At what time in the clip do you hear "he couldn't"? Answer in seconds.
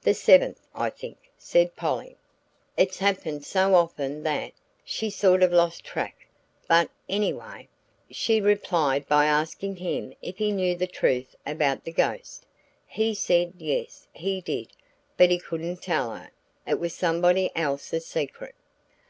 15.30-15.82